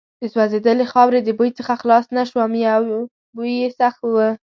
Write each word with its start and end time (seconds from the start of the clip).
د 0.21 0.23
سوځېدلې 0.33 0.85
خاورې 0.91 1.19
د 1.23 1.29
بوی 1.37 1.49
څخه 1.59 1.73
خلاص 1.81 2.05
نه 2.17 2.23
شوم، 2.29 2.51
بوی 3.35 3.51
یې 3.61 3.69
سخت 3.79 4.01
و. 4.03 4.15